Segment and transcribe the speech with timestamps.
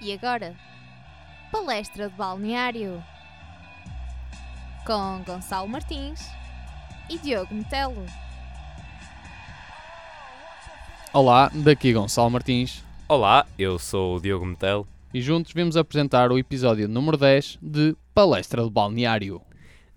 [0.00, 0.54] E agora,
[1.50, 3.02] palestra de balneário
[4.86, 6.20] com Gonçalo Martins
[7.10, 8.06] e Diogo Metelo.
[11.12, 14.86] Olá, daqui Gonçalo Martins Olá, eu sou o Diogo Metel.
[15.12, 19.40] e juntos vimos apresentar o episódio número 10 de Palestra de Balneário.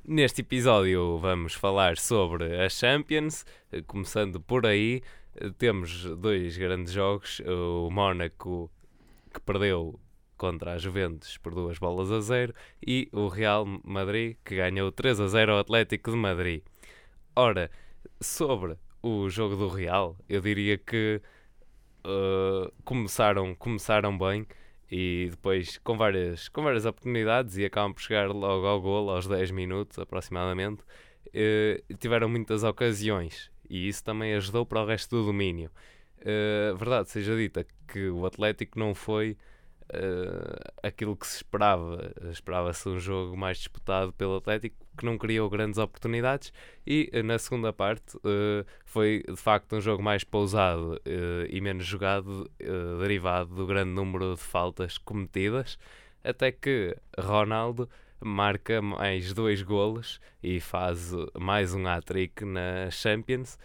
[0.04, 3.46] Neste episódio vamos falar sobre a Champions,
[3.86, 5.04] começando por aí.
[5.58, 8.70] Temos dois grandes jogos, o Mónaco
[9.34, 10.00] que perdeu
[10.38, 12.54] contra a Juventus por duas bolas a zero
[12.86, 16.64] e o Real Madrid que ganhou 3 a 0 ao Atlético de Madrid.
[17.36, 17.70] Ora,
[18.20, 21.22] sobre o jogo do Real, eu diria que
[22.04, 24.48] eh, começaram, começaram bem
[24.90, 29.28] e depois com várias, com várias oportunidades e acabam por chegar logo ao golo aos
[29.28, 30.84] 10 minutos aproximadamente.
[31.34, 35.72] eh, tiveram muitas ocasiões e isso também ajudou para o resto do domínio.
[36.24, 39.38] Eh, verdade seja dita que o Atlético não foi
[39.94, 42.14] eh, aquilo que se esperava.
[42.32, 46.54] Esperava-se um jogo mais disputado pelo Atlético que não criou grandes oportunidades
[46.88, 48.18] e eh, na segunda parte
[48.86, 52.50] foi de facto um jogo mais pausado eh, e menos jogado,
[53.00, 55.78] derivado do grande número de faltas cometidas,
[56.24, 57.90] até que Ronaldo
[58.24, 63.58] marca mais dois golos e faz mais um hat-trick na Champions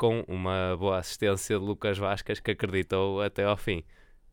[0.00, 3.84] com uma boa assistência de Lucas Vasquez que acreditou até ao fim.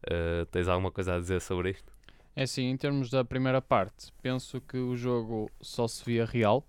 [0.10, 1.92] Eh, tens alguma coisa a dizer sobre isto?
[2.34, 6.66] É assim, em termos da primeira parte, penso que o jogo só se via real.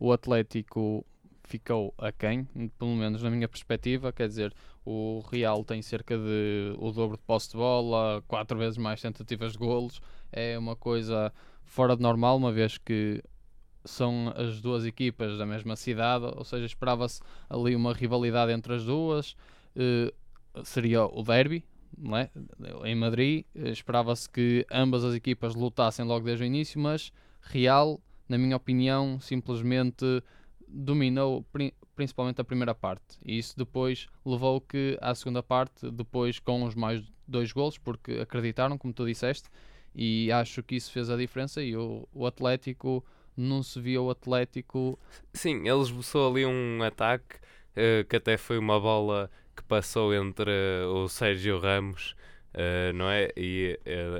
[0.00, 1.06] O Atlético
[1.44, 2.44] ficou aquém,
[2.76, 4.12] pelo menos na minha perspectiva.
[4.12, 4.52] Quer dizer,
[4.84, 9.52] o Real tem cerca de o dobro de posse de bola, quatro vezes mais tentativas
[9.52, 10.00] de golos.
[10.32, 13.22] É uma coisa fora de normal, uma vez que
[13.84, 18.84] são as duas equipas da mesma cidade, ou seja, esperava-se ali uma rivalidade entre as
[18.84, 19.36] duas.
[19.76, 20.12] eh,
[20.64, 21.64] seria o derby,
[22.16, 22.28] é?
[22.84, 23.44] em Madrid.
[23.54, 28.56] eh, Esperava-se que ambas as equipas lutassem logo desde o início, mas Real, na minha
[28.56, 30.04] opinião, simplesmente
[30.68, 33.18] dominou pri- principalmente a primeira parte.
[33.24, 38.12] E isso depois levou que à segunda parte, depois com os mais dois golos, porque
[38.12, 39.48] acreditaram, como tu disseste,
[39.94, 41.62] e acho que isso fez a diferença.
[41.62, 43.04] E o, o Atlético
[43.36, 44.98] não se via o Atlético
[45.32, 47.36] Sim, ele esboçou ali um ataque
[47.76, 50.50] eh, que até foi uma bola que passou entre
[50.88, 52.14] o Sérgio Ramos,
[52.54, 53.30] eh, não é?
[53.36, 53.78] E,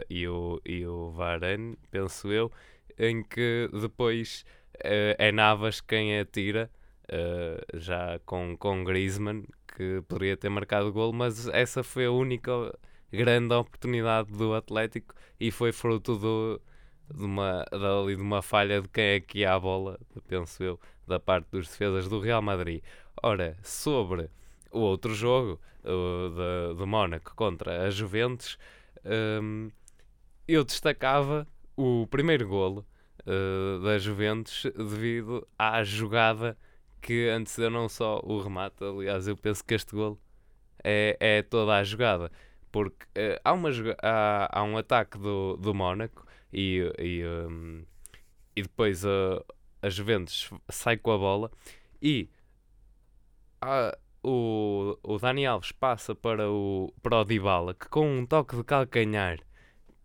[0.08, 2.50] e, o, e o Varane, penso eu,
[2.98, 4.44] em que depois
[4.82, 6.70] é Navas quem atira,
[7.74, 9.44] já com, com Griezmann,
[9.76, 12.52] que poderia ter marcado o gol, mas essa foi a única
[13.12, 16.60] grande oportunidade do Atlético e foi fruto do,
[17.14, 19.98] de, uma, dali de uma falha de quem é que ia a bola,
[20.28, 22.82] penso eu, da parte dos defesas do Real Madrid.
[23.22, 24.30] Ora, sobre
[24.70, 28.58] o outro jogo, de- do Mónaco contra a Juventus,
[29.42, 29.70] hum,
[30.46, 32.86] eu destacava o primeiro golo
[33.26, 36.56] uh, da Juventus devido à jogada
[37.00, 40.20] que antecedeu não só o remate, aliás, eu penso que este golo
[40.84, 42.30] é, é toda a jogada,
[42.70, 43.70] porque uh, há, uma,
[44.02, 47.84] há, há um ataque do, do Mónaco e, e, hum,
[48.56, 49.44] e depois uh,
[49.82, 51.50] a Juventus sai com a bola
[52.02, 52.28] e
[53.60, 58.54] há- o, o Dani Alves passa para o, para o Dybala que com um toque
[58.56, 59.38] de calcanhar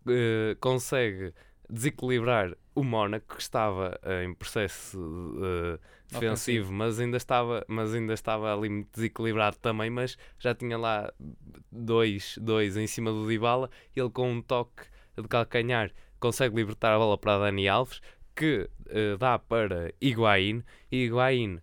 [0.08, 1.34] eh, consegue
[1.68, 4.98] desequilibrar o Mónaco que estava eh, em processo
[5.42, 5.78] eh,
[6.10, 11.12] defensivo, mas ainda estava, mas ainda estava ali muito desequilibrado também, mas já tinha lá
[11.70, 14.84] dois, dois em cima do Dybala, ele com um toque
[15.16, 15.90] de calcanhar
[16.26, 18.00] consegue libertar a bola para Dani Alves,
[18.34, 21.60] que eh, dá para Higuaín, e Higuaín,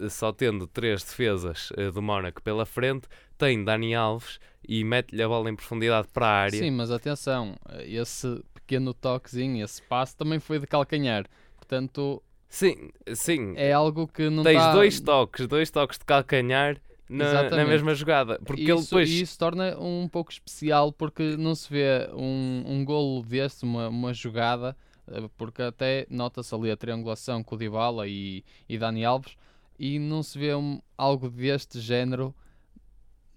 [0.00, 3.06] eh, só tendo três defesas eh, do Mónaco pela frente,
[3.38, 6.58] tem Dani Alves e mete-lhe a bola em profundidade para a área.
[6.58, 7.54] Sim, mas atenção,
[7.84, 11.24] esse pequeno toquezinho, esse passo também foi de calcanhar.
[11.56, 13.54] Portanto, Sim, sim.
[13.56, 16.76] é algo que não Tens tá- dois toques, dois toques de calcanhar
[17.12, 18.38] na, na mesma jogada.
[18.44, 19.10] Porque isso, ele depois.
[19.10, 23.88] e isso torna um pouco especial porque não se vê um, um golo deste, uma,
[23.88, 24.76] uma jogada,
[25.06, 29.36] eh, porque até nota-se ali a triangulação com o Dybala e, e Dani Alves
[29.78, 32.34] e não se vê um- algo deste género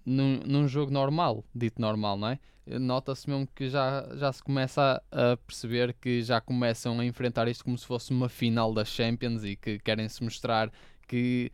[0.04, 2.38] num, num jogo normal, dito normal, não é?
[2.78, 7.46] Nota-se mesmo que já, já se começa a, a perceber que já começam a enfrentar
[7.46, 10.72] isto como se fosse uma final da Champions e que querem se mostrar
[11.06, 11.52] que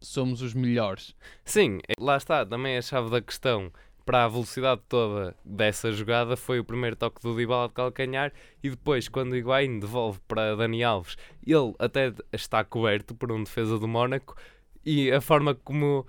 [0.00, 1.14] somos os melhores.
[1.44, 2.44] Sim, lá está.
[2.44, 3.72] Também a chave da questão
[4.06, 8.32] para a velocidade toda dessa jogada foi o primeiro toque do Dybala de calcanhar
[8.62, 13.42] e depois quando o Higuaín devolve para Dani Alves, ele até está coberto por um
[13.42, 14.36] defesa do Mónaco
[14.84, 16.06] e a forma como,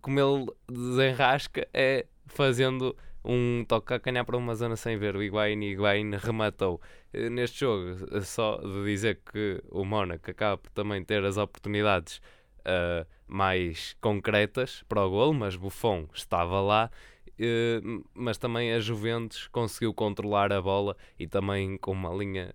[0.00, 5.22] como ele desenrasca é fazendo um toque a canhar para uma zona sem ver o
[5.22, 6.80] Higuaín e Higuaín rematou.
[7.12, 11.36] Eh, neste jogo, eh, só de dizer que o Mónaco acaba por também ter as
[11.36, 12.20] oportunidades
[12.60, 16.90] uh, mais concretas para o gol, mas Buffon estava lá.
[17.38, 22.54] Uh, mas também a Juventus conseguiu controlar a bola e também com uma linha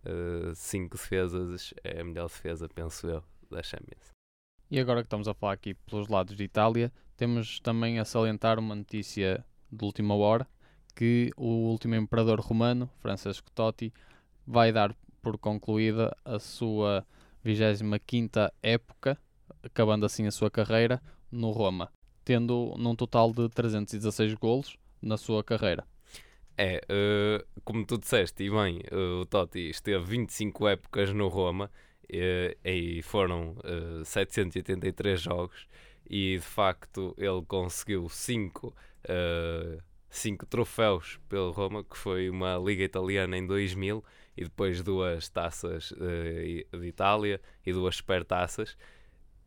[0.53, 4.11] 5 uh, defesas é a melhor defesa, penso eu, da Champions.
[4.69, 8.59] E agora que estamos a falar aqui pelos lados de Itália, temos também a salientar
[8.59, 10.47] uma notícia de última hora
[10.95, 13.93] que o último imperador romano, Francesco Totti,
[14.45, 17.05] vai dar por concluída a sua
[17.43, 19.17] 25 época,
[19.63, 21.01] acabando assim a sua carreira
[21.31, 21.91] no Roma,
[22.23, 25.85] tendo num total de 316 golos na sua carreira.
[26.57, 31.69] É, uh, como tu disseste, e bem, uh, o Totti esteve 25 épocas no Roma
[32.05, 33.57] uh, e foram
[34.05, 35.67] 783 jogos
[36.09, 38.73] e de facto ele conseguiu 5
[40.09, 44.03] cinco troféus pelo Roma, que foi uma Liga Italiana em 2000
[44.37, 48.77] e depois duas taças de Itália e duas supertaças.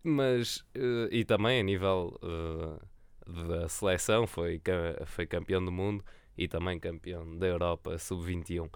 [0.03, 4.61] Mas, uh, e também a nível uh, da seleção, foi,
[5.07, 6.05] foi campeão do mundo
[6.37, 8.71] e também campeão da Europa sub-21.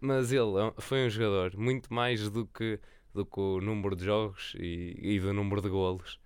[0.00, 2.80] mas ele é foi um jogador muito mais do que,
[3.14, 6.18] do que o número de jogos e, e do número de golos.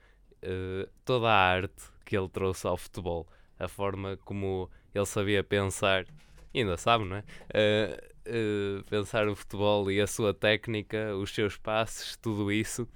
[1.05, 3.27] toda a arte que ele trouxe ao futebol,
[3.59, 6.07] a forma como ele sabia pensar,
[6.55, 7.25] ainda sabe, não é?
[7.51, 12.87] Uh, uh, pensar o futebol e a sua técnica, os seus passes, tudo isso.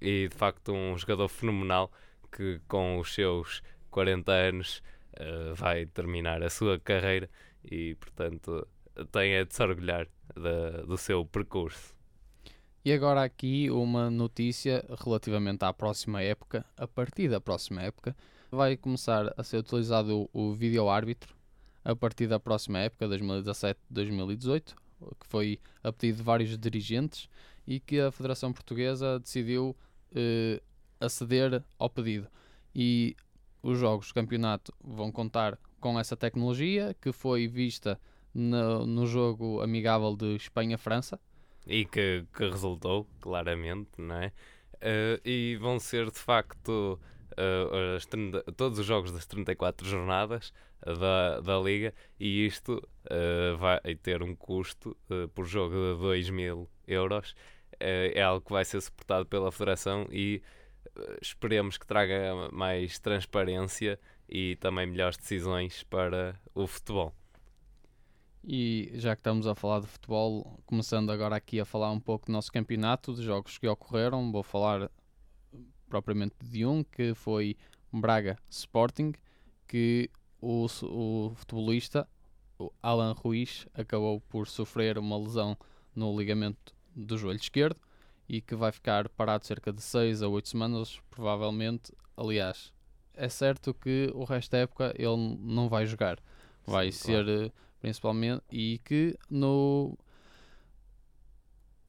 [0.00, 1.90] E de facto, um jogador fenomenal
[2.32, 4.82] que com os seus 40 anos
[5.18, 7.28] uh, vai terminar a sua carreira
[7.64, 8.66] e, portanto,
[9.12, 10.06] tem é de se orgulhar
[10.86, 11.94] do seu percurso.
[12.84, 16.64] E agora aqui uma notícia relativamente à próxima época.
[16.76, 18.16] A partir da próxima época
[18.50, 21.34] vai começar a ser utilizado o vídeo árbitro
[21.84, 24.74] a partir da próxima época, 2017-2018,
[25.18, 27.28] que foi a pedido de vários dirigentes
[27.66, 29.76] e que a Federação Portuguesa decidiu
[30.14, 30.60] eh,
[31.00, 32.28] aceder ao pedido.
[32.74, 33.16] E
[33.62, 37.98] os jogos de campeonato vão contar com essa tecnologia que foi vista
[38.34, 41.18] no, no jogo amigável de Espanha-França.
[41.66, 44.32] E que, que, resultou, claramente, não é?
[44.76, 46.98] Uh, e vão ser de facto
[47.32, 50.52] uh, 30, todos os jogos das 34 jornadas
[50.84, 56.30] da, da Liga e isto uh, vai ter um custo uh, por jogo de 2
[56.30, 57.34] mil euros.
[57.80, 60.42] Uh, é algo que vai ser suportado pela Federação e
[61.20, 63.98] esperemos que traga mais transparência
[64.28, 67.14] e também melhores decisões para o futebol.
[68.42, 72.26] E já que estamos a falar de futebol, começando agora aqui a falar um pouco
[72.26, 74.90] do nosso campeonato, de jogos que ocorreram, vou falar
[75.88, 77.56] propriamente de um que foi
[77.92, 79.12] Braga Sporting,
[79.66, 80.08] que
[80.40, 82.08] o, o futebolista
[82.82, 85.56] Alan Ruiz acabou por sofrer uma lesão
[85.94, 87.80] no ligamento do joelho esquerdo
[88.28, 91.92] e que vai ficar parado cerca de 6 a 8 semanas, provavelmente.
[92.16, 92.72] Aliás,
[93.14, 96.18] é certo que o resto da época ele não vai jogar,
[96.66, 97.44] vai Sim, ser claro.
[97.46, 99.98] Eh, principalmente e que no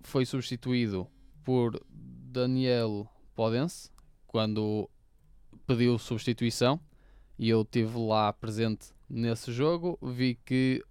[0.01, 1.07] foi substituído
[1.44, 3.92] por Daniel Podense
[4.25, 4.89] quando
[5.68, 6.80] pediu substituição
[7.38, 10.84] e eu estive lá presente nesse jogo, vi que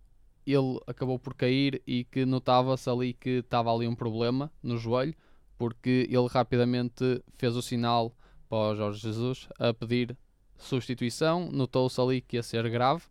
[0.46, 5.14] ele acabou por cair e que notava-se ali que estava ali um problema no joelho,
[5.58, 8.14] porque ele rapidamente fez o sinal
[8.48, 10.16] para o Jorge Jesus a pedir
[10.56, 13.02] substituição, notou-se ali que ia ser grave.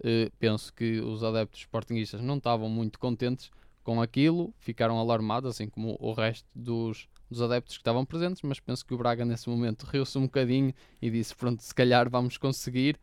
[0.00, 3.50] Uh, penso que os adeptos sportinguistas não estavam muito contentes
[3.82, 8.58] com aquilo, ficaram alarmados, assim como o resto dos dos adeptos que estavam presentes, mas
[8.58, 12.36] penso que o Braga nesse momento riu-se um bocadinho e disse: Pronto, se calhar vamos
[12.36, 12.98] conseguir,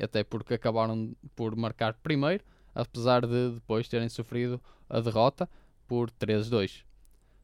[0.00, 5.48] até porque acabaram por marcar primeiro, apesar de depois terem sofrido a derrota
[5.86, 6.84] por 3-2.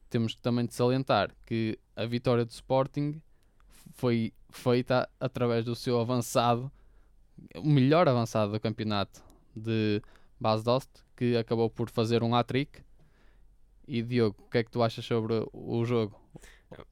[0.09, 3.21] Temos também de salientar que a vitória do Sporting
[3.93, 6.71] foi feita através do seu avançado,
[7.55, 9.21] o melhor avançado do campeonato
[9.55, 10.01] de
[10.39, 12.81] Basdost, que acabou por fazer um hat-trick.
[13.87, 16.19] E Diogo, o que é que tu achas sobre o jogo?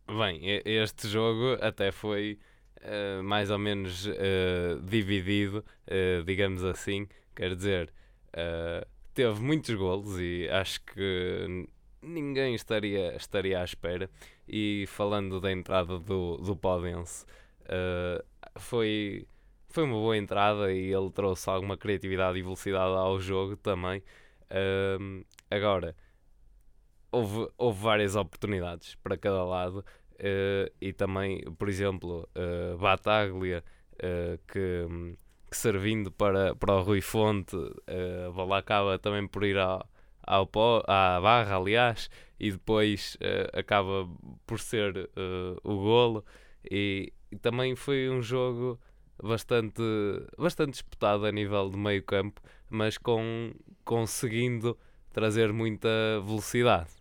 [0.08, 2.40] Bem, este jogo até foi
[2.82, 7.08] uh, mais ou menos uh, dividido, uh, digamos assim.
[7.36, 7.94] Quer dizer,
[9.14, 11.68] teve muitos golos e acho que
[12.02, 14.10] ninguém estaria, estaria à espera.
[14.48, 17.26] E falando da entrada do, do Podense,
[18.58, 19.28] foi,
[19.70, 24.02] foi uma boa entrada e ele trouxe alguma criatividade e velocidade ao jogo também.
[25.50, 25.96] agora
[27.12, 33.64] houve, houve várias oportunidades para cada lado uh, e também, por exemplo, uh, Bataglia,
[33.94, 35.18] uh, que,
[35.50, 39.88] que servindo para, para o Rui Fonte, uh, a bola acaba também por ir ao,
[40.24, 44.08] ao pó, à barra, aliás, e depois uh, acaba
[44.46, 46.26] por ser uh, o golo.
[46.70, 48.80] E, e, também foi um jogo
[49.24, 49.82] bastante,
[50.38, 53.54] bastante disputado a nível de meio campo, mas com,
[53.86, 54.78] conseguindo
[55.14, 55.90] trazer muita
[56.26, 56.97] velocidade.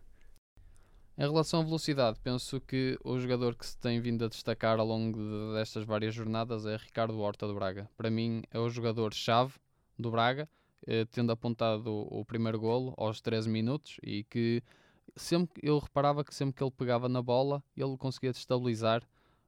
[1.19, 4.87] Em relação à velocidade, penso que o jogador que se tem vindo a destacar ao
[4.87, 7.89] longo de, destas várias jornadas é Ricardo Horta do Braga.
[7.97, 9.55] Para mim é o jogador-chave
[9.99, 10.47] do Braga,
[10.87, 14.63] eh, tendo apontado o, o primeiro golo aos 13 minutos e que
[15.17, 19.03] sempre eu reparava que sempre que ele pegava na bola, ele conseguia destabilizar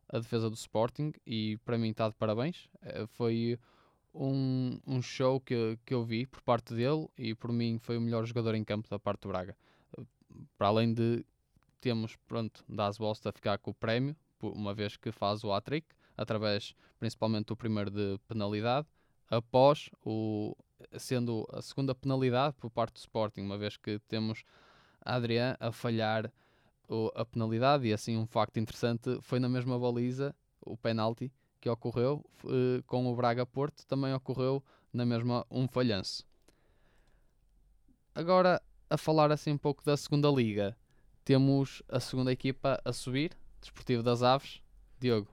[0.08, 2.66] a defesa do Sporting e para mim está de parabéns.
[2.80, 3.58] Eh, foi
[4.14, 8.00] um, um show que, que eu vi por parte dele e por mim foi o
[8.00, 9.54] melhor jogador em campo da parte do Braga.
[10.56, 11.26] Para além de
[11.80, 15.87] temos, pronto, Das Bost a ficar com o prémio, uma vez que faz o hat-trick,
[16.16, 18.87] através principalmente do primeiro de penalidade,
[19.30, 20.56] após o,
[20.99, 24.42] sendo a segunda penalidade por parte do Sporting, uma vez que temos
[25.00, 26.32] Adrian a falhar
[26.88, 31.68] o, a penalidade, e assim um facto interessante, foi na mesma baliza, o penalti que
[31.68, 36.26] ocorreu uh, com o Braga Porto, também ocorreu na mesma um falhanço.
[38.14, 40.76] Agora, a falar assim um pouco da segunda liga,
[41.28, 44.62] temos a segunda equipa a subir, Desportivo das Aves.
[44.99, 45.28] Diogo.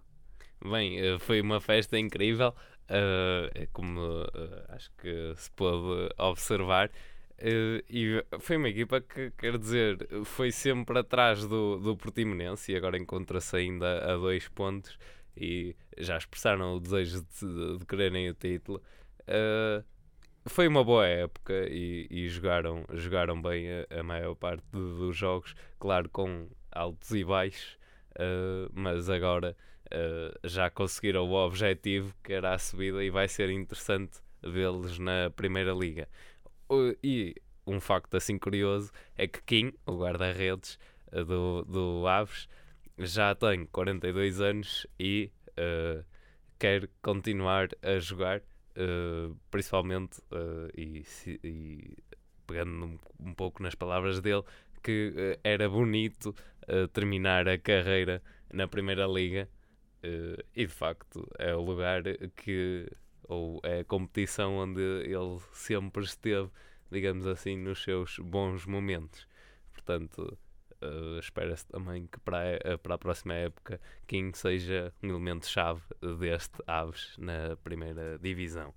[0.62, 4.28] Bem, eh, foi uma festa incrível, uh, como uh,
[4.68, 6.90] acho que se pôde observar.
[7.40, 12.76] Uh, e foi uma equipa que, quer dizer, foi sempre atrás do, do Portimonense e
[12.76, 15.00] agora encontra-se ainda a dois pontos
[15.38, 18.82] e já expressaram o desejo de, de quererem o título.
[19.22, 19.82] Uh,
[20.48, 25.56] foi uma boa época e, e jogaram, jogaram bem a, a maior parte dos jogos,
[25.80, 27.78] claro, com altos e baixos,
[28.12, 33.50] uh, mas agora uh, já conseguiram o objetivo que era a subida e vai ser
[33.50, 36.08] interessante vê-los na Primeira Liga.
[36.70, 37.36] Uh, e
[37.66, 40.78] um facto assim curioso é que Kim, o guarda-redes
[41.12, 42.48] do, do Aves,
[43.00, 45.32] já tem 42 anos e
[46.60, 48.42] quer continuar a jogar
[48.78, 51.06] uh, principalmente, uh, e,
[51.44, 51.98] e,
[52.46, 54.44] pegando um, um, pouco nas palavras dele,
[54.84, 56.36] que uh, era bonito
[56.94, 59.48] terminar a carreira na Primeira Liga
[60.56, 62.02] e de facto é o lugar
[62.36, 62.92] que,
[63.28, 66.50] ou é a competição onde ele sempre esteve,
[66.92, 69.28] digamos assim, nos seus bons momentos.
[69.74, 70.36] Portanto,
[70.86, 75.82] Uh, Espera-se também que para a, para a próxima época King seja um elemento-chave
[76.20, 78.74] deste Aves na primeira divisão.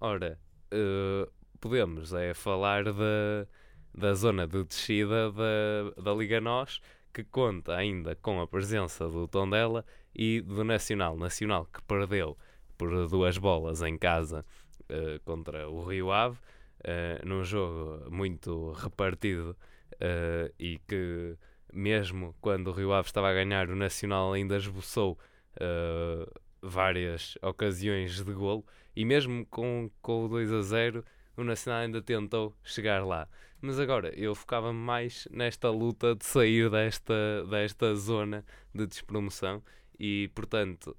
[0.00, 0.38] Ora,
[0.72, 1.30] uh,
[1.60, 3.46] podemos é falar da,
[3.94, 6.80] da zona de descida da, da Liga NOS,
[7.12, 11.16] que conta ainda com a presença do Tondela e do Nacional.
[11.16, 12.36] Nacional que perdeu
[12.76, 14.44] por duas bolas em casa
[14.82, 19.56] uh, contra o Rio Ave, uh, num jogo muito repartido
[20.02, 21.36] uh, e que
[21.72, 25.18] mesmo quando o Rio Ave estava a ganhar, o Nacional ainda esboçou
[25.56, 31.04] uh, várias ocasiões de golo e mesmo com, com o 2 a 0
[31.36, 33.26] o Nacional ainda tentou chegar lá.
[33.60, 38.44] Mas agora eu focava-me mais nesta luta de sair desta, desta zona
[38.74, 39.62] de despromoção
[39.98, 40.96] e portanto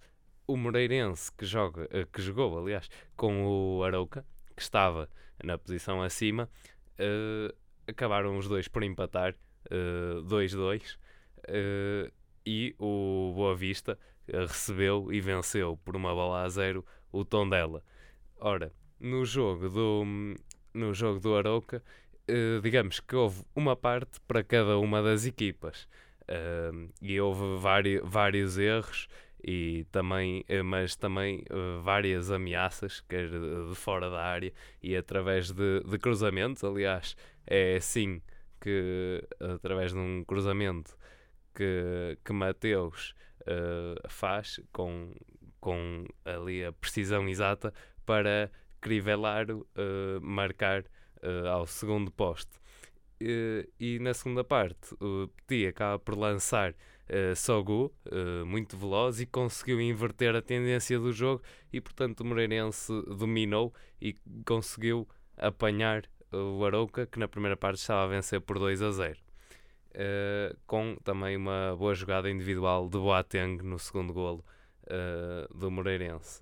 [0.47, 5.09] o Moreirense que, joga, uh, que jogou aliás com o Arauca, que estava
[5.43, 6.49] na posição acima,
[6.99, 7.53] uh,
[7.87, 9.35] acabaram os dois por empatar
[9.69, 12.11] 2-2 uh, uh,
[12.45, 13.97] e o Boa Vista
[14.27, 17.83] uh, recebeu e venceu por uma bola a zero o Tondela.
[18.37, 20.03] Ora, no jogo do,
[20.73, 21.83] no jogo do Aroca,
[22.29, 25.87] uh, digamos que houve uma parte para cada uma das equipas
[27.01, 27.59] e houve
[28.07, 29.09] vários, erros
[29.43, 31.43] e também, mas também
[31.83, 36.63] várias ameaças, quer de fora da área e através de, de cruzamentos.
[36.63, 38.21] Aliás, é assim
[38.59, 40.95] que, através de um cruzamento
[41.53, 45.13] que, que Mateus uh, faz com,
[45.59, 47.73] com ali a precisão exata
[48.05, 48.49] para
[48.81, 49.63] crivelar, uh,
[50.21, 52.51] marcar uh, ao segundo poste.
[53.79, 56.75] e na segunda parte, o Petit acaba por lançar
[57.09, 61.41] uh, muito veloz, e conseguiu inverter a tendência do jogo.
[61.71, 65.07] E portanto, o Moreirense dominou e conseguiu
[65.37, 66.03] apanhar
[66.33, 69.13] o Arouca, que na primeira parte estava a vencer por 2 a 0.
[69.13, 69.19] Uh,
[69.95, 74.43] eh, com também uma boa jogada individual de Boateng no segundo golo
[74.85, 76.41] uh, do Moreirense.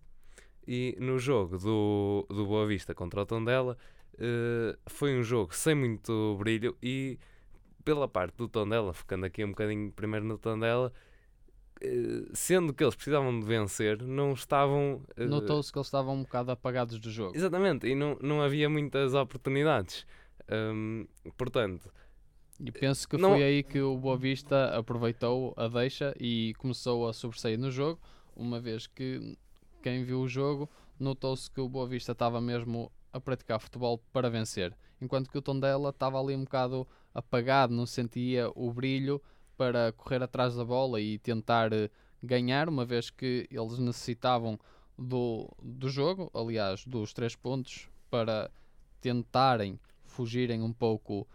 [0.66, 3.78] E no jogo do, do Boa Vista contra o Tondela,
[4.16, 7.20] uh, foi um jogo sem muito brilho e
[7.84, 11.11] pela parte do Tondela, ficando aqui um bocadinho primeiro no Tondela, eh,
[12.34, 15.02] sendo que eles precisavam de vencer, não estavam.
[15.16, 17.36] eh, Notou-se que eles estavam um bocado apagados do jogo.
[17.36, 20.06] Exatamente, e não, não havia muitas oportunidades.
[20.52, 21.08] Hum,
[21.38, 21.92] portanto,
[22.64, 27.08] E penso que Não- foi aí que o Boa Vista aproveitou a deixa e começou
[27.08, 28.00] a sobressair no jogo,
[28.36, 29.36] uma vez que
[29.82, 30.70] quem viu o jogo
[31.00, 35.42] notou-se que o Boa Vista estava mesmo a praticar futebol para vencer, enquanto que o
[35.42, 39.20] Tondela estava ali um bocado apagado, não sentia o brilho
[39.62, 41.88] para correr atrás da bola e tentar eh,
[42.24, 44.60] ganhar, uma vez que eles necessitavam
[44.98, 48.50] do, do jogo, aliás, dos três pontos, para
[49.00, 51.27] tentarem fugirem um pouco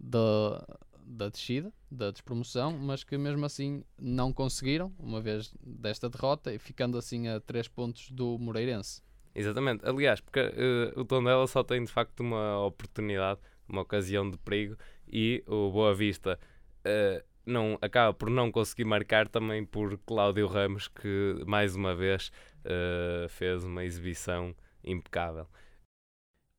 [0.00, 0.64] da,
[0.98, 6.58] da descida, da despromoção, mas que mesmo assim não conseguiram, uma vez desta derrota, e
[6.58, 9.02] ficando assim a 3 pontos do Moreirense.
[9.34, 9.86] exatamente.
[9.86, 14.74] Aliás, porque eh, o Tondela só tem de facto uma oportunidade, uma ocasião de perigo,
[15.06, 16.40] e o Boa Vista
[16.82, 22.32] eh, não, acaba por não conseguir marcar também por Cláudio Ramos, que mais uma vez
[22.64, 25.46] eh, fez uma exibição impecável.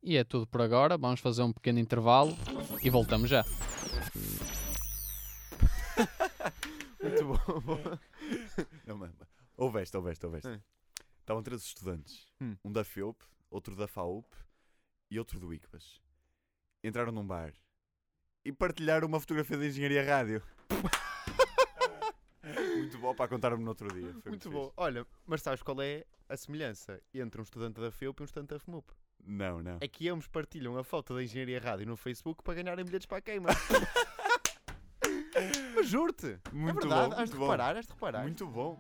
[0.03, 2.37] E é tudo por agora, vamos fazer um pequeno intervalo
[2.83, 3.43] e voltamos já.
[7.01, 7.37] Muito bom.
[8.85, 9.11] Não, mas,
[9.81, 10.27] esta, houve esta.
[10.27, 10.61] Hum.
[11.19, 12.27] Estavam três estudantes.
[12.39, 12.55] Hum.
[12.63, 13.17] Um da FEUP,
[13.49, 14.27] outro da FAUP
[15.09, 15.99] e outro do ICBAS.
[16.83, 17.51] Entraram num bar
[18.45, 20.43] e partilharam uma fotografia da Engenharia Rádio.
[22.77, 24.13] Muito bom para contar-me no outro dia.
[24.21, 24.55] Foi Muito fixe.
[24.55, 24.71] bom.
[24.77, 28.49] Olha, mas sabes qual é a semelhança entre um estudante da FEUP e um estudante
[28.49, 28.85] da FMUP?
[29.25, 29.77] Não, não.
[29.81, 33.17] É que ambos partilham a foto da Engenharia Rádio no Facebook para ganharem bilhetes para
[33.17, 33.49] a queima.
[35.73, 36.37] mas juro-te!
[36.53, 37.45] Muito é verdade, bom, has de muito bom.
[37.45, 38.21] reparar, has de reparar.
[38.21, 38.77] Muito bom.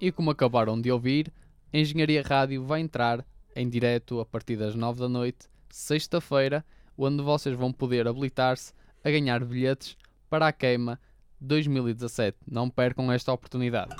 [0.00, 1.32] E como acabaram de ouvir,
[1.72, 6.64] a Engenharia Rádio vai entrar em direto a partir das 9 da noite, sexta-feira,
[6.96, 8.72] onde vocês vão poder habilitar-se
[9.04, 9.96] a ganhar bilhetes
[10.28, 11.00] para a queima
[11.40, 12.38] 2017.
[12.46, 13.94] Não percam esta oportunidade.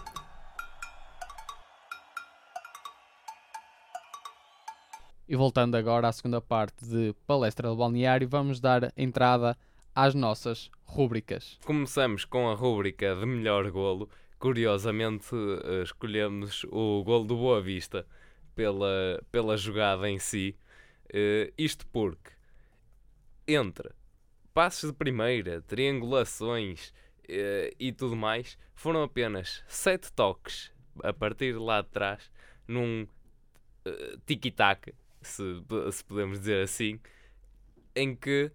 [5.29, 9.57] E voltando agora à segunda parte de Palestra do Balneário, vamos dar entrada
[9.95, 11.59] às nossas rúbricas.
[11.65, 14.09] Começamos com a rúbrica de melhor golo.
[14.39, 15.35] Curiosamente,
[15.65, 18.07] eh, escolhemos o golo do Boa Vista
[18.55, 20.57] pela, pela jogada em si.
[21.13, 22.31] Eh, isto porque,
[23.47, 23.91] entre
[24.55, 26.93] passos de primeira, triangulações
[27.29, 32.31] eh, e tudo mais, foram apenas sete toques a partir de lá de trás,
[32.67, 33.07] num
[33.85, 35.43] eh, tiki-taka, se,
[35.93, 37.01] se podemos dizer assim,
[37.95, 38.51] em que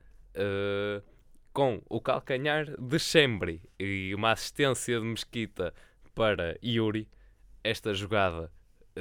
[1.51, 5.73] com o calcanhar de Chembri e uma assistência de Mesquita
[6.13, 7.09] para Yuri,
[7.63, 8.51] esta jogada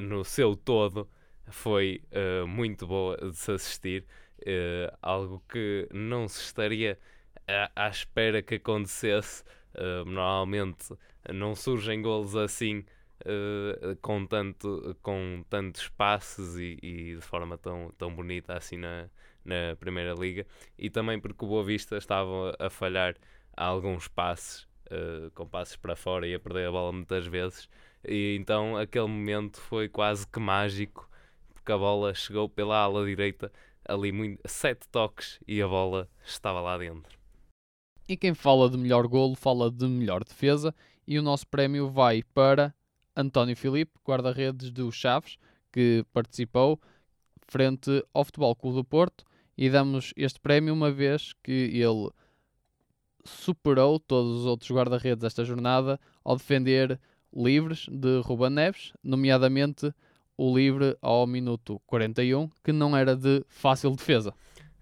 [0.00, 1.08] no seu todo
[1.48, 4.06] foi eh, muito boa de se assistir.
[4.44, 6.98] eh, algo que não se estaria
[7.46, 9.44] à, à espera que acontecesse.
[9.74, 10.94] Eh, normalmente
[11.32, 12.84] não surgem golos assim
[14.02, 19.08] com, tanto, com tantos passes e, e de forma tão, tão bonita assim na,
[19.44, 20.46] na Primeira Liga
[20.78, 23.16] e também porque o Boa Vista estava a falhar
[23.56, 24.68] alguns passes,
[25.34, 27.68] com passes para fora e a perder a bola muitas vezes.
[28.06, 31.08] E então aquele momento foi quase que mágico,
[31.52, 33.52] porque a bola chegou pela ala direita,
[33.84, 37.18] ali muito, sete toques e a bola estava lá dentro.
[38.08, 40.74] E quem fala de melhor golo fala de melhor defesa.
[41.06, 42.74] E o nosso prémio vai para
[43.16, 45.38] António Filipe, guarda-redes do Chaves,
[45.72, 46.80] que participou
[47.48, 49.24] frente ao Futebol Clube do Porto.
[49.58, 52.10] E damos este prémio uma vez que ele
[53.24, 57.00] superou todos os outros guarda-redes desta jornada ao defender
[57.36, 59.92] livres de Ruben Neves, nomeadamente
[60.36, 64.34] o livre ao minuto 41, que não era de fácil defesa.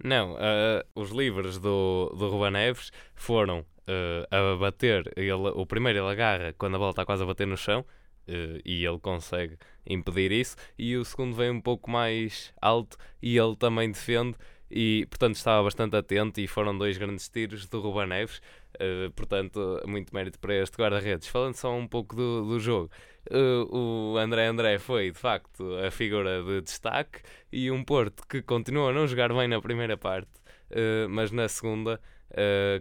[0.03, 5.13] Não, eh, os livres do, do Ruben Neves foram eh, a bater.
[5.17, 7.85] Ele, o primeiro ele agarra quando a bola está quase a bater no chão
[8.27, 10.57] eh, e ele consegue impedir isso.
[10.79, 14.37] E o segundo vem um pouco mais alto e ele também defende.
[14.71, 16.41] E portanto estava bastante atento.
[16.41, 18.41] E foram dois grandes tiros do Ruben Neves.
[18.79, 21.29] Eh, portanto, muito mérito para este guarda-redes.
[21.29, 22.91] Falando só um pouco do, do jogo,
[23.31, 27.21] eh, o André André foi de facto a figura de destaque
[27.53, 30.31] e um Porto que continua a não jogar bem na primeira parte,
[30.71, 32.01] eh, mas na segunda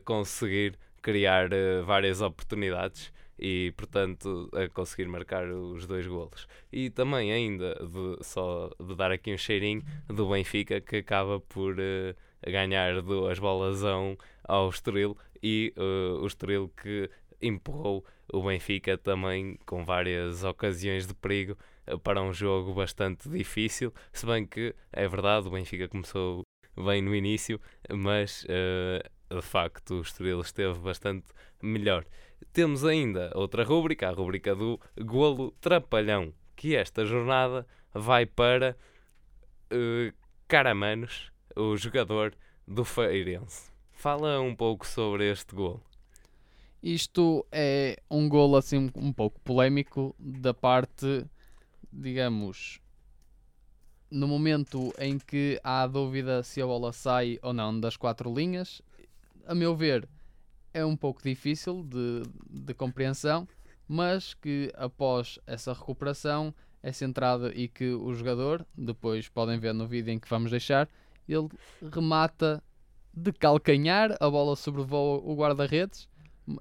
[0.03, 1.47] conseguir criar
[1.85, 6.47] várias oportunidades e, portanto, a conseguir marcar os dois golos.
[6.71, 11.75] E também ainda, de, só de dar aqui um cheirinho, do Benfica que acaba por
[12.47, 15.81] ganhar duas bolas a um ao Estoril e eh,
[16.21, 17.09] o Estoril que
[17.41, 23.93] empurrou o Benfica também com várias ocasiões de perigo eh, para um jogo bastante difícil,
[24.13, 26.43] se bem que é verdade, o Benfica começou
[26.85, 27.59] bem no início,
[27.91, 31.27] mas eh, de facto o Estoril esteve bastante
[31.61, 32.05] melhor.
[32.53, 38.77] Temos ainda outra rúbrica, a rúbrica do golo trapalhão, que esta jornada vai para
[39.71, 40.13] uh,
[40.47, 42.35] Caramanos, o jogador
[42.67, 43.72] do Feirense.
[44.03, 45.81] Fala um pouco sobre este golo.
[46.83, 51.25] Isto é um golo assim um pouco polémico da parte,
[51.89, 52.81] digamos,
[54.11, 58.81] no momento em que há dúvida se a bola sai ou não das quatro linhas,
[59.47, 60.05] a meu ver,
[60.73, 63.47] é um pouco difícil de, de compreensão,
[63.87, 69.87] mas que após essa recuperação é centrado e que o jogador, depois podem ver no
[69.87, 70.89] vídeo em que vamos deixar,
[71.25, 71.47] ele
[71.89, 72.61] remata
[73.13, 76.09] de calcanhar, a bola sobrevoa o guarda-redes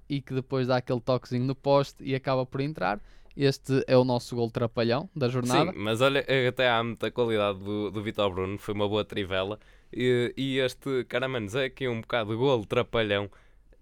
[0.08, 3.00] e que depois dá aquele toquezinho no poste e acaba por entrar.
[3.34, 5.72] Este é o nosso gol trapalhão da jornada.
[5.72, 9.58] Sim, mas olha, até há muita qualidade do, do Vitor Bruno, foi uma boa trivela.
[9.90, 13.30] E, e este Caramanos é aqui um bocado gol trapalhão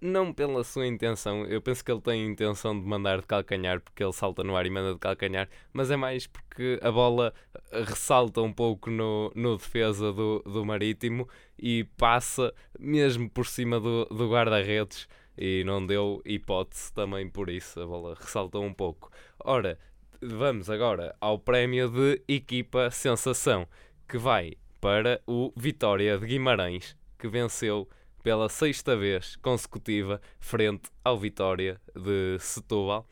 [0.01, 3.81] não pela sua intenção, eu penso que ele tem a intenção de mandar de calcanhar
[3.81, 7.35] porque ele salta no ar e manda de calcanhar, mas é mais porque a bola
[7.71, 13.79] eh, ressalta um pouco no, no defesa do, do Marítimo e passa mesmo por cima
[13.79, 19.11] do, do guarda-redes e não deu hipótese também por isso, a bola ressaltou um pouco.
[19.39, 19.79] Ora,
[20.21, 23.67] vamos agora ao prémio de equipa sensação,
[24.09, 27.89] que vai para o Vitória de Guimarães, que venceu
[28.23, 33.07] pela sexta vez consecutiva frente ao Vitória de Setúbal,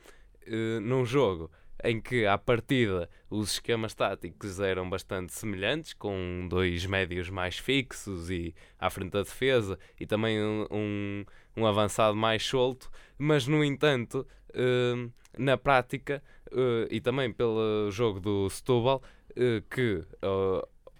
[0.47, 1.51] uh, num jogo
[1.85, 8.31] em que à partida os esquemas táticos eram bastante semelhantes, com dois médios mais fixos
[8.31, 11.25] e à frente da defesa e também um,
[11.57, 18.19] um, avançado mais solto, mas no entanto, uh, na prática uh, e também pelo jogo
[18.19, 19.03] do Setúbal,
[19.71, 20.05] que,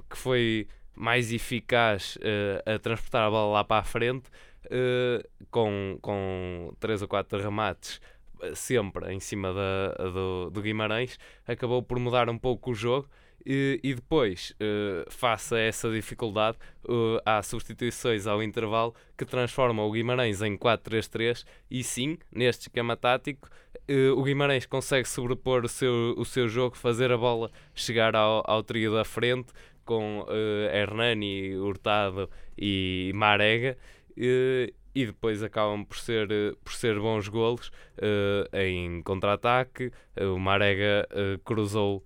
[0.09, 0.69] que foi
[0.99, 4.29] mais eficaz uh, a transportar a bola lá para a frente,
[4.67, 8.01] uh, com, com 3 ou 4 remates
[8.43, 13.09] eh, sempre em cima da, do, do Guimarães, acabou por mudar um pouco o jogo.
[13.47, 19.87] E, e depois, uh, face a essa dificuldade, uh, há substituições ao intervalo que transformam
[19.87, 23.49] o Guimarães em 4-3-3 e sim, neste esquema tático,
[23.89, 28.43] uh, o Guimarães consegue sobrepor o seu, o seu jogo, fazer a bola chegar ao,
[28.45, 29.53] ao trio da frente,
[29.89, 33.79] com uh, Hernani, Hurtado e Marega.
[34.11, 39.91] Uh, e depois acabam por ser, uh, por ser bons golos uh, em contra-ataque.
[40.21, 41.09] Uh, o Marega
[41.45, 42.05] cruzou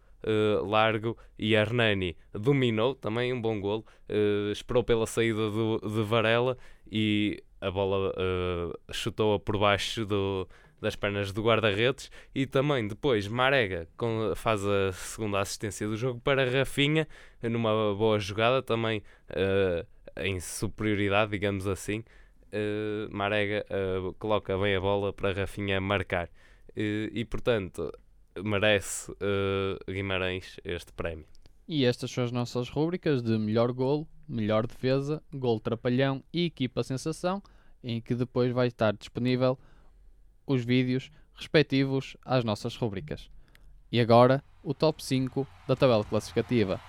[0.64, 3.84] largo e Hernani dominou também um bom golo.
[4.52, 6.56] esperou pela saída do, de Varela
[6.88, 8.14] e a bola
[8.92, 10.48] chutou-a por baixo do,
[10.82, 13.88] das pernas do guarda-redes e também depois Marega
[14.34, 17.06] faz a segunda assistência do jogo para Rafinha
[17.40, 19.86] numa boa jogada também uh,
[20.20, 22.00] em superioridade, digamos assim.
[22.52, 26.28] Uh, Marega uh, coloca bem a bola para Rafinha marcar
[26.74, 27.92] e portanto
[28.42, 29.12] merece
[29.86, 31.26] Guimarães este prémio.
[31.68, 36.82] E estas são as nossas rúbricas de melhor golo, melhor defesa, gol trapalhão e equipa
[36.82, 37.42] sensação,
[37.84, 39.58] em que depois vai estar disponível
[40.46, 43.30] os vídeos respectivos às nossas rubricas.
[43.90, 46.80] E agora, o top 5 da tabela classificativa.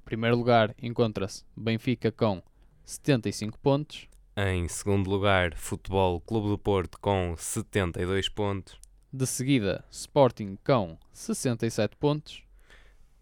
[0.00, 2.42] Em primeiro lugar encontra-se Benfica com
[2.84, 4.08] 75 pontos.
[4.36, 8.78] Em segundo lugar, Futebol Clube do Porto com 72 pontos.
[9.12, 12.42] De seguida, Sporting com 67 pontos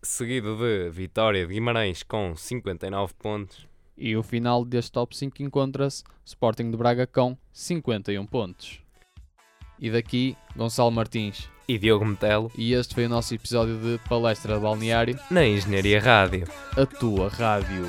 [0.02, 3.66] seguido de Vitória de Guimarães com 59 pontos.
[3.96, 8.80] E o final deste top 5 encontra-se Sporting de Braga com 51 pontos.
[9.78, 12.50] E daqui, Gonçalo Martins e Diogo Metelo.
[12.56, 16.46] E este foi o nosso episódio de Palestra Balneário na Engenharia Rádio.
[16.76, 17.86] A tua rádio.